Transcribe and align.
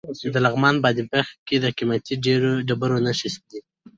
د 0.33 0.35
لغمان 0.45 0.75
په 0.79 0.81
بادپخ 0.85 1.27
کې 1.47 1.55
د 1.63 1.65
قیمتي 1.77 2.13
ډبرو 2.67 2.97
نښې 3.05 3.29
دي. 3.49 3.59